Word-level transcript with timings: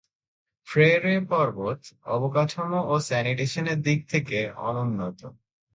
ফ্রেরে 0.67 1.15
পর্বত 1.29 1.81
অবকাঠামো 2.07 2.79
ও 2.87 2.95
স্যানিটেশনের 2.99 3.77
দিক 3.81 3.99
থেকে 4.09 4.37
অনুন্নত। 4.67 5.19